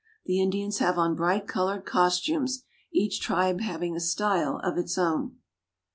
[0.25, 5.37] The Indians have on bright colored costumes, each tribe having a style of its own.